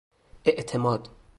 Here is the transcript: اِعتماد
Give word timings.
اِعتماد 0.47 1.09